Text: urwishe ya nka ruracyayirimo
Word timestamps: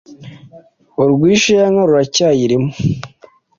urwishe 1.01 1.51
ya 1.59 1.67
nka 1.71 1.83
ruracyayirimo 1.87 2.69